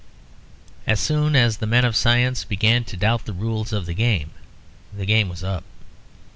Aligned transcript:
As 0.87 0.99
soon 0.99 1.35
as 1.35 1.57
the 1.57 1.67
men 1.67 1.85
of 1.85 1.95
science 1.95 2.43
began 2.43 2.83
to 2.85 2.97
doubt 2.97 3.25
the 3.25 3.33
rules 3.33 3.71
of 3.71 3.85
the 3.85 3.93
game, 3.93 4.31
the 4.91 5.05
game 5.05 5.29
was 5.29 5.43
up. 5.43 5.63